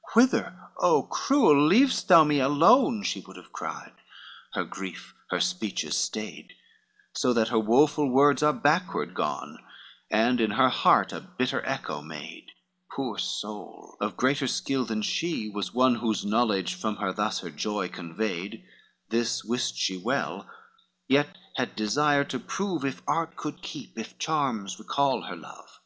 [0.00, 1.66] XXXVI "Whither, O cruel!
[1.66, 3.92] leavest thou me alone?" She would have cried,
[4.54, 6.54] her grief her speeches stayed,
[7.12, 9.58] So that her woful words are backward gone,
[10.10, 12.52] And in her heart a bitter echo made;
[12.90, 17.50] Poor soul, of greater skill than she was one Whose knowledge from her thus her
[17.50, 18.64] joy conveyed,
[19.10, 20.48] This wist she well,
[21.08, 25.78] yet had desire to prove If art could keep, if charms recall her love.